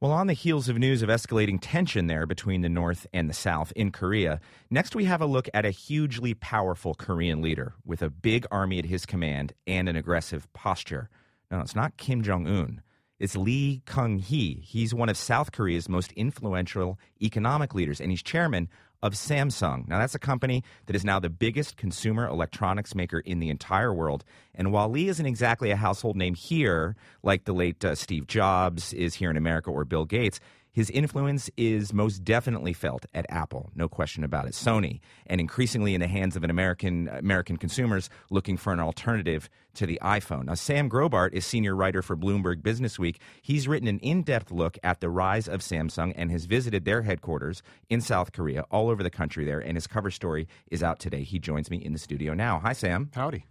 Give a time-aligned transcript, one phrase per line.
[0.00, 3.34] Well, on the heels of news of escalating tension there between the North and the
[3.34, 8.00] South in Korea, next we have a look at a hugely powerful Korean leader with
[8.00, 11.10] a big army at his command and an aggressive posture.
[11.50, 12.80] No, it's not Kim Jong un.
[13.20, 14.62] It's Lee Kun-Hee.
[14.64, 18.66] He's one of South Korea's most influential economic leaders, and he's chairman
[19.02, 19.86] of Samsung.
[19.86, 23.92] Now, that's a company that is now the biggest consumer electronics maker in the entire
[23.92, 24.24] world.
[24.54, 28.94] And while Lee isn't exactly a household name here, like the late uh, Steve Jobs
[28.94, 30.40] is here in America or Bill Gates,
[30.72, 34.52] his influence is most definitely felt at Apple, no question about it.
[34.52, 39.48] Sony, and increasingly in the hands of an American American consumers looking for an alternative
[39.74, 40.44] to the iPhone.
[40.44, 43.16] Now, Sam Grobart is senior writer for Bloomberg Businessweek.
[43.42, 47.62] He's written an in-depth look at the rise of Samsung and has visited their headquarters
[47.88, 49.60] in South Korea, all over the country there.
[49.60, 51.22] And his cover story is out today.
[51.22, 52.60] He joins me in the studio now.
[52.60, 53.10] Hi, Sam.
[53.14, 53.46] Howdy.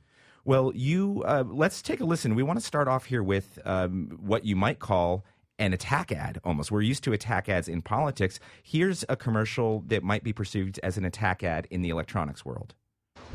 [0.46, 2.34] Well, you uh, let's take a listen.
[2.34, 5.26] We want to start off here with um, what you might call
[5.60, 6.72] an attack ad almost.
[6.72, 8.40] We're used to attack ads in politics.
[8.64, 12.74] Here's a commercial that might be perceived as an attack ad in the electronics world.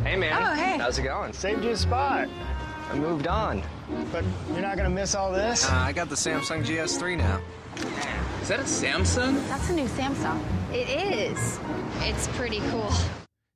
[0.02, 0.42] Hey, man.
[0.42, 0.78] Oh, hey.
[0.78, 1.32] How's it going?
[1.32, 2.28] Saved you a spot.
[2.90, 3.62] I moved on.
[4.12, 5.70] But you're not gonna miss all this?
[5.70, 7.40] Uh, I got the Samsung GS3 now.
[8.42, 9.46] Is that a Samsung?
[9.48, 10.42] That's a new Samsung.
[10.72, 11.58] It is.
[12.00, 12.92] It's pretty cool.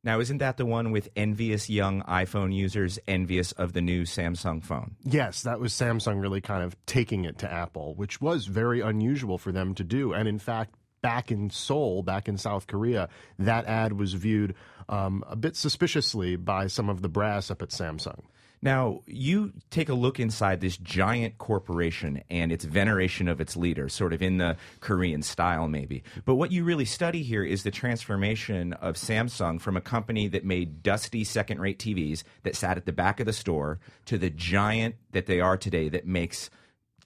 [0.05, 4.63] Now, isn't that the one with envious young iPhone users envious of the new Samsung
[4.63, 4.95] phone?
[5.03, 9.39] Yes, that was Samsung really kind of taking it to Apple, which was very unusual
[9.39, 10.13] for them to do.
[10.13, 14.55] And in fact, back in Seoul, back in South Korea, that ad was viewed
[14.89, 18.21] um, a bit suspiciously by some of the brass up at Samsung.
[18.61, 23.89] Now, you take a look inside this giant corporation and its veneration of its leader,
[23.89, 26.03] sort of in the Korean style, maybe.
[26.25, 30.45] But what you really study here is the transformation of Samsung from a company that
[30.45, 34.31] made dusty second rate TVs that sat at the back of the store to the
[34.31, 36.51] giant that they are today that makes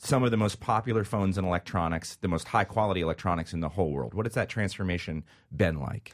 [0.02, 3.68] some of the most popular phones and electronics, the most high quality electronics in the
[3.68, 4.14] whole world.
[4.14, 5.22] What has that transformation
[5.56, 6.12] been like?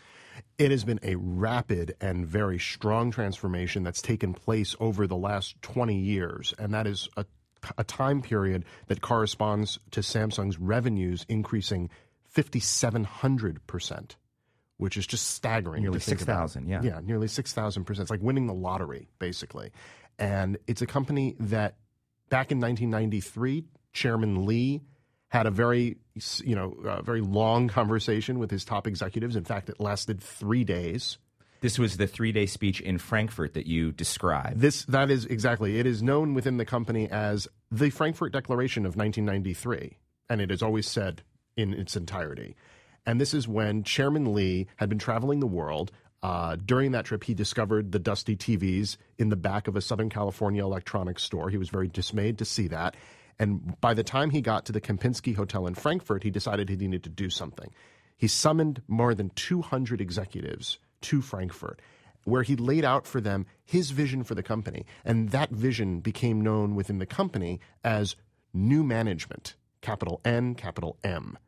[0.58, 5.60] It has been a rapid and very strong transformation that's taken place over the last
[5.62, 7.24] 20 years, and that is a,
[7.78, 11.88] a time period that corresponds to Samsung's revenues increasing
[12.36, 14.16] 5,700%,
[14.76, 15.82] which is just staggering.
[15.82, 16.82] Nearly 6,000, yeah.
[16.82, 18.00] Yeah, nearly 6,000%.
[18.00, 19.72] It's like winning the lottery, basically.
[20.18, 21.76] And it's a company that
[22.28, 24.82] back in 1993, Chairman Lee
[25.28, 25.96] had a very
[26.42, 29.36] you know uh, very long conversation with his top executives.
[29.36, 31.18] In fact, it lasted three days.
[31.60, 34.60] This was the three-day speech in Frankfurt that you described.
[34.60, 35.78] This that is exactly.
[35.78, 39.96] It is known within the company as the Frankfurt Declaration of 1993,
[40.30, 41.22] and it is always said
[41.56, 42.56] in its entirety.
[43.04, 45.90] And this is when Chairman Lee had been traveling the world.
[46.22, 50.10] Uh, during that trip, he discovered the dusty TVs in the back of a Southern
[50.10, 51.48] California electronics store.
[51.48, 52.96] He was very dismayed to see that.
[53.38, 56.76] And by the time he got to the Kempinski Hotel in Frankfurt, he decided he
[56.76, 57.72] needed to do something.
[58.16, 61.80] He summoned more than 200 executives to Frankfurt,
[62.24, 64.84] where he laid out for them his vision for the company.
[65.04, 68.16] And that vision became known within the company as
[68.52, 71.38] new management, capital N, capital M.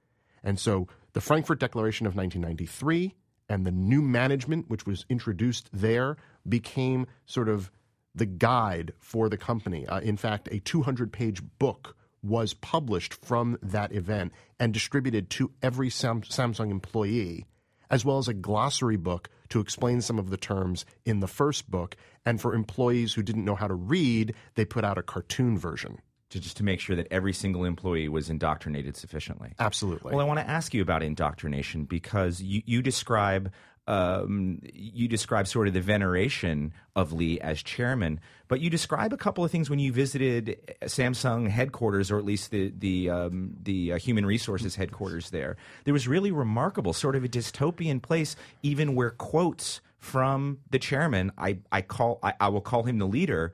[0.45, 3.15] And so the Frankfurt Declaration of 1993
[3.49, 6.17] and the new management, which was introduced there,
[6.49, 7.71] became sort of
[8.15, 9.87] the guide for the company.
[9.87, 15.53] Uh, in fact, a 200 page book was published from that event and distributed to
[15.63, 17.47] every Sam- Samsung employee,
[17.91, 21.71] as well as a glossary book to explain some of the terms in the first
[21.71, 21.97] book.
[22.25, 25.99] And for employees who didn't know how to read, they put out a cartoon version.
[26.31, 29.53] To just to make sure that every single employee was indoctrinated sufficiently.
[29.59, 30.13] Absolutely.
[30.13, 33.51] Well, I want to ask you about indoctrination because you, you describe
[33.87, 39.17] um, you describe sort of the veneration of Lee as chairman, but you describe a
[39.17, 43.95] couple of things when you visited Samsung headquarters, or at least the the um, the
[43.95, 45.57] uh, human resources headquarters there.
[45.85, 51.31] There was really remarkable, sort of a dystopian place, even where quotes from the chairman,
[51.37, 53.53] I, I call I, I will call him the leader,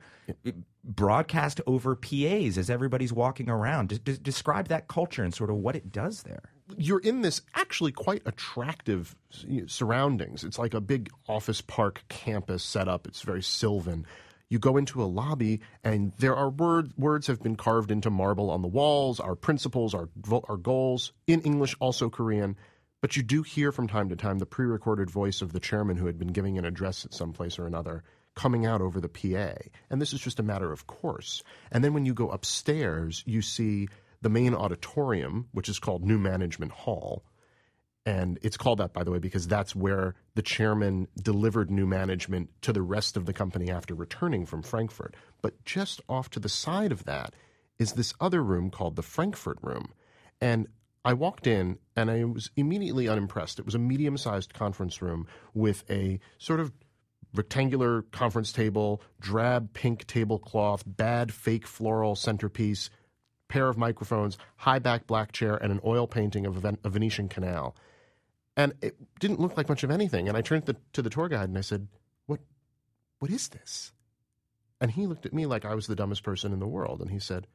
[0.83, 4.03] broadcast over PAs as everybody's walking around.
[4.03, 7.91] D- describe that culture and sort of what it does there you're in this actually
[7.91, 9.15] quite attractive
[9.67, 10.43] surroundings.
[10.43, 13.07] It's like a big office park campus setup.
[13.07, 14.05] It's very sylvan.
[14.49, 18.49] You go into a lobby, and there are word, words have been carved into marble
[18.49, 19.19] on the walls.
[19.19, 20.09] Our principles, our
[20.47, 22.55] our goals in English, also Korean.
[23.01, 26.07] But you do hear from time to time the pre-recorded voice of the chairman who
[26.07, 28.03] had been giving an address at some place or another
[28.35, 29.53] coming out over the PA.
[29.89, 31.43] And this is just a matter of course.
[31.71, 33.87] And then when you go upstairs, you see
[34.21, 37.23] the main auditorium, which is called New Management Hall.
[38.05, 42.49] And it's called that, by the way, because that's where the chairman delivered new management
[42.61, 45.15] to the rest of the company after returning from Frankfurt.
[45.41, 47.33] But just off to the side of that
[47.77, 49.93] is this other room called the Frankfurt Room.
[50.39, 50.67] And
[51.03, 53.59] I walked in and I was immediately unimpressed.
[53.59, 56.71] It was a medium sized conference room with a sort of
[57.33, 62.89] rectangular conference table, drab pink tablecloth, bad fake floral centerpiece,
[63.47, 66.89] pair of microphones, high back black chair, and an oil painting of a, Ven- a
[66.89, 67.75] Venetian canal.
[68.55, 70.27] And it didn't look like much of anything.
[70.27, 71.87] And I turned to the, to the tour guide and I said,
[72.25, 72.39] "What?
[73.19, 73.91] What is this?"
[74.79, 77.01] And he looked at me like I was the dumbest person in the world.
[77.01, 77.47] And he said,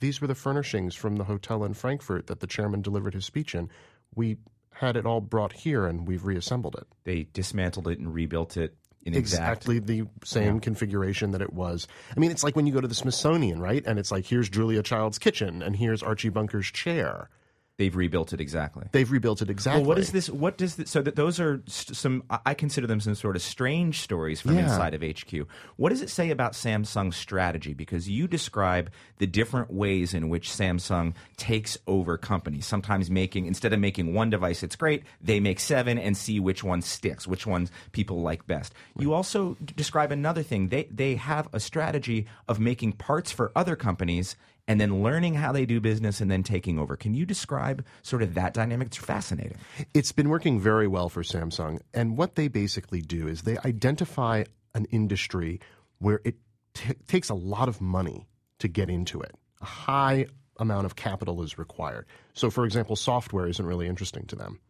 [0.00, 3.54] These were the furnishings from the hotel in Frankfurt that the chairman delivered his speech
[3.54, 3.70] in.
[4.14, 4.38] We
[4.74, 6.86] had it all brought here and we've reassembled it.
[7.04, 10.60] They dismantled it and rebuilt it exactly the same yeah.
[10.60, 11.86] configuration that it was.
[12.16, 13.84] I mean, it's like when you go to the Smithsonian, right?
[13.86, 17.30] And it's like, here's Julia Child's kitchen and here's Archie Bunker's chair.
[17.78, 18.88] They've rebuilt it exactly.
[18.90, 19.82] They've rebuilt it exactly.
[19.82, 20.28] Well, what is this?
[20.28, 22.24] What does this, so that those are some?
[22.44, 24.64] I consider them some sort of strange stories from yeah.
[24.64, 25.46] inside of HQ.
[25.76, 27.74] What does it say about Samsung's strategy?
[27.74, 32.66] Because you describe the different ways in which Samsung takes over companies.
[32.66, 35.04] Sometimes making instead of making one device, it's great.
[35.22, 38.74] They make seven and see which one sticks, which ones people like best.
[38.98, 40.70] You also describe another thing.
[40.70, 44.34] They they have a strategy of making parts for other companies
[44.68, 46.94] and then learning how they do business and then taking over.
[46.94, 48.88] Can you describe sort of that dynamic?
[48.88, 49.56] It's fascinating.
[49.94, 51.80] It's been working very well for Samsung.
[51.94, 54.44] And what they basically do is they identify
[54.74, 55.58] an industry
[55.98, 56.36] where it
[56.74, 58.28] t- takes a lot of money
[58.58, 59.34] to get into it.
[59.62, 60.26] A high
[60.58, 62.06] amount of capital is required.
[62.34, 64.60] So, for example, software isn't really interesting to them,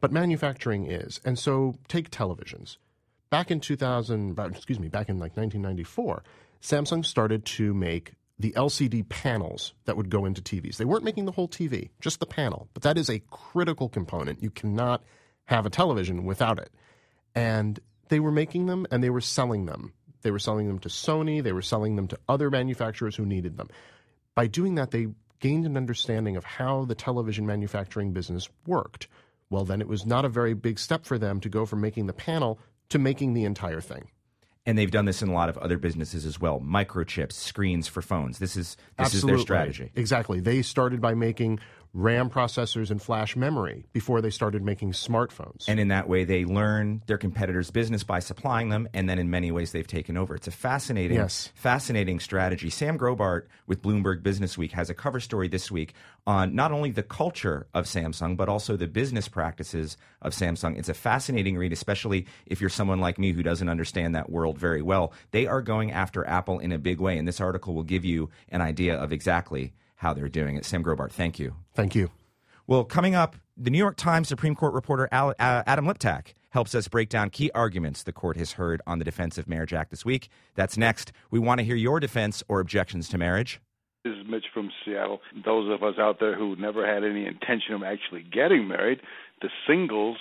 [0.00, 1.20] but manufacturing is.
[1.24, 2.76] And so, take televisions.
[3.30, 6.22] Back in 2000, excuse me, back in like 1994,
[6.60, 8.12] Samsung started to make
[8.42, 10.76] the LCD panels that would go into TVs.
[10.76, 12.68] They weren't making the whole TV, just the panel.
[12.74, 14.42] But that is a critical component.
[14.42, 15.02] You cannot
[15.44, 16.70] have a television without it.
[17.34, 17.78] And
[18.08, 19.92] they were making them and they were selling them.
[20.22, 23.56] They were selling them to Sony, they were selling them to other manufacturers who needed
[23.56, 23.68] them.
[24.34, 25.08] By doing that, they
[25.40, 29.08] gained an understanding of how the television manufacturing business worked.
[29.50, 32.06] Well, then it was not a very big step for them to go from making
[32.06, 32.58] the panel
[32.90, 34.08] to making the entire thing
[34.64, 36.60] and they've done this in a lot of other businesses as well.
[36.60, 38.38] Microchips screens for phones.
[38.38, 39.32] This is this Absolutely.
[39.32, 39.92] is their strategy.
[39.96, 40.40] Exactly.
[40.40, 41.58] They started by making
[41.94, 45.68] RAM processors and flash memory before they started making smartphones.
[45.68, 49.28] And in that way, they learn their competitors' business by supplying them, and then in
[49.28, 50.34] many ways, they've taken over.
[50.34, 51.50] It's a fascinating, yes.
[51.54, 52.70] fascinating strategy.
[52.70, 55.92] Sam Grobart with Bloomberg Business Week has a cover story this week
[56.26, 60.78] on not only the culture of Samsung, but also the business practices of Samsung.
[60.78, 64.58] It's a fascinating read, especially if you're someone like me who doesn't understand that world
[64.58, 65.12] very well.
[65.32, 68.30] They are going after Apple in a big way, and this article will give you
[68.48, 70.64] an idea of exactly how they're doing it.
[70.64, 71.54] Sam Grobart, thank you.
[71.74, 72.10] Thank you.
[72.66, 76.88] Well, coming up, the New York Times Supreme Court reporter uh, Adam Liptak helps us
[76.88, 80.04] break down key arguments the court has heard on the Defense of Marriage Act this
[80.04, 80.28] week.
[80.54, 81.12] That's next.
[81.30, 83.60] We want to hear your defense or objections to marriage.
[84.04, 85.20] This is Mitch from Seattle.
[85.44, 89.00] Those of us out there who never had any intention of actually getting married,
[89.40, 90.16] the singles